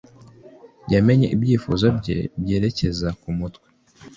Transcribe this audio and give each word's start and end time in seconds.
yamenye 0.93 1.27
ibyiyumvo 1.35 1.85
bye, 1.97 2.17
byerekeza 2.41 3.07
kumutwe 3.21 3.67